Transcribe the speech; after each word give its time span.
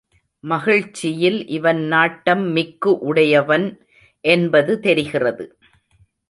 மகிழ்ச்சியில் 0.43 1.37
இவன் 1.49 1.81
நாட்டம் 1.87 2.43
மிக்கு 2.51 2.91
உடையவன் 3.01 3.67
என்பது 4.23 4.79
தெரிகிறது. 4.79 5.45